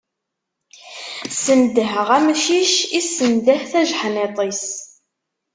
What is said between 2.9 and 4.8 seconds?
issendeh tajeḥniḍt-is.